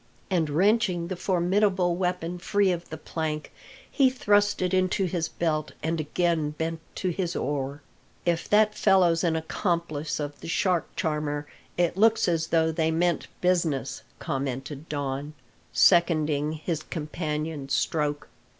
[0.31, 3.51] and wrenching the formidable weapon free of the plank,
[3.91, 7.83] he thrust it into his belt and again bent to his oar.
[8.25, 11.45] "If that fellow's an accomplice of the shark charmer,
[11.77, 15.35] it looks as though they meant business," commented Don,
[15.71, 18.27] seconding his companion's stroke.